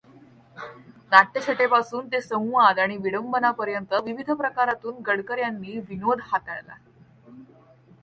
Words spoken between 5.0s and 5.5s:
Gadkari